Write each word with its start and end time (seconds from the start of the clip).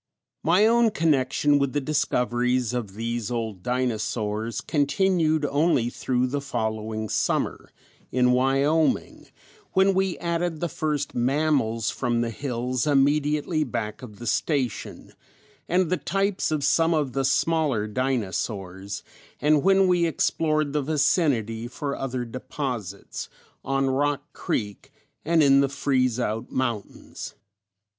]My 0.51 0.65
own 0.65 0.89
connection 0.89 1.59
with 1.59 1.73
the 1.73 1.79
discoveries 1.79 2.73
of 2.73 2.95
these 2.95 3.29
old 3.29 3.61
dinosaurs 3.61 4.59
continued 4.59 5.45
only 5.45 5.91
through 5.91 6.25
the 6.25 6.41
following 6.41 7.07
summer, 7.07 7.69
in 8.11 8.31
Wyoming, 8.31 9.27
when 9.73 9.93
we 9.93 10.17
added 10.17 10.59
the 10.59 10.67
first 10.67 11.13
mammals 11.13 11.91
from 11.91 12.21
the 12.21 12.31
hills 12.31 12.87
immediately 12.87 13.63
back 13.63 14.01
of 14.01 14.17
the 14.17 14.25
station, 14.25 15.13
and 15.69 15.91
the 15.91 15.97
types 15.97 16.49
of 16.49 16.63
some 16.63 16.95
of 16.95 17.13
the 17.13 17.23
smaller 17.23 17.85
dinosaurs, 17.85 19.03
and 19.39 19.61
when 19.61 19.87
we 19.87 20.07
explored 20.07 20.73
the 20.73 20.81
vicinity 20.81 21.67
for 21.67 21.95
other 21.95 22.25
deposits, 22.25 23.29
on 23.63 23.85
Rock 23.87 24.33
Creek 24.33 24.91
and 25.23 25.43
in 25.43 25.61
the 25.61 25.69
Freeze 25.69 26.19
Out 26.19 26.51
Mountains. 26.51 27.35